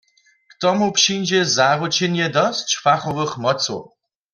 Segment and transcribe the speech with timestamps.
[0.51, 3.79] K tomu přińdźe zaručenje dosć fachowych mocow.